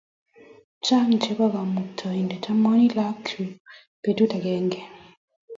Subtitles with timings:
[0.85, 3.51] Chang chebo Kamuktaindet, amwoini lakok chuk
[4.01, 4.79] betut agenge